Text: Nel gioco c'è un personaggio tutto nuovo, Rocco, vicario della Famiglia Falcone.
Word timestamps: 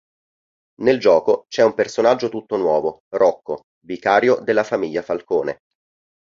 Nel 0.81 0.97
gioco 0.99 1.45
c'è 1.47 1.61
un 1.63 1.75
personaggio 1.75 2.29
tutto 2.29 2.57
nuovo, 2.57 3.01
Rocco, 3.09 3.65
vicario 3.85 4.39
della 4.39 4.63
Famiglia 4.63 5.03
Falcone. 5.03 5.59